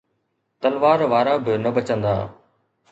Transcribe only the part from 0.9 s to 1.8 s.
وارا به نه